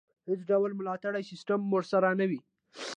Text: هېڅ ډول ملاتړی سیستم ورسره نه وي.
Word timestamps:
هېڅ 0.27 0.39
ډول 0.49 0.71
ملاتړی 0.79 1.23
سیستم 1.31 1.59
ورسره 1.73 2.09
نه 2.19 2.25
وي. 2.29 2.39